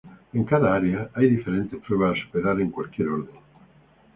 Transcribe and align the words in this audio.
En 0.33 0.45
cada 0.45 0.73
área 0.73 1.11
hay 1.13 1.29
diferentes 1.29 1.79
pruebas 1.83 2.17
a 2.17 2.21
superar 2.25 2.59
en 2.59 2.71
cualquier 2.71 3.07
orden. 3.09 3.35